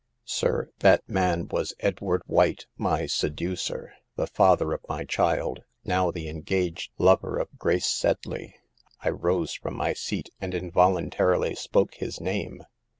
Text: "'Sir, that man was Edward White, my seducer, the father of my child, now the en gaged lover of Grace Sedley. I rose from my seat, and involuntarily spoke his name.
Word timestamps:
"'Sir, 0.25 0.71
that 0.79 1.07
man 1.07 1.47
was 1.51 1.75
Edward 1.79 2.23
White, 2.25 2.65
my 2.75 3.05
seducer, 3.05 3.93
the 4.15 4.25
father 4.25 4.73
of 4.73 4.81
my 4.89 5.03
child, 5.05 5.59
now 5.85 6.09
the 6.09 6.27
en 6.27 6.39
gaged 6.41 6.89
lover 6.97 7.37
of 7.37 7.55
Grace 7.59 7.85
Sedley. 7.85 8.55
I 9.01 9.09
rose 9.09 9.53
from 9.53 9.75
my 9.75 9.93
seat, 9.93 10.31
and 10.41 10.55
involuntarily 10.55 11.53
spoke 11.53 11.93
his 11.93 12.19
name. 12.19 12.63